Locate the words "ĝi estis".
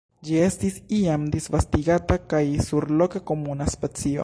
0.27-0.79